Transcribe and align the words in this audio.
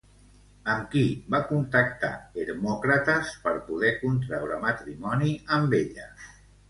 Amb 0.75 0.85
qui 0.93 1.03
va 1.33 1.41
contactar 1.49 2.09
Hermòcrates 2.45 3.35
per 3.47 3.55
poder 3.71 3.93
contraure 4.01 4.59
matrimoni 4.65 5.35
amb 5.59 5.77
ella? 5.83 6.09